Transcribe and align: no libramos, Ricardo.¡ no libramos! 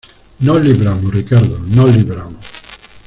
no 0.39 0.57
libramos, 0.57 1.13
Ricardo.¡ 1.13 1.59
no 1.69 1.85
libramos! 1.85 2.43